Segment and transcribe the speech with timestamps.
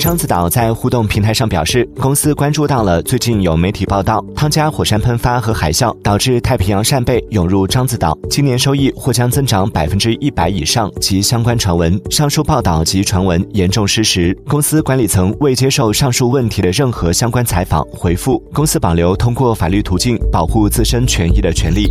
[0.00, 12.00] 獐子岛在互动平台上表示公司关注到了最近有媒体报道汤加火山喷发和海啸导致太平洋扇贝涌入獐子岛今年收益或将增长百分之一百以上及相关传闻。
[12.10, 21.86] 上述报道及传闻严重失实公司管理层未接受上述问题的任何相关采访回复公司保留通过法律途径保护自身权益的权利。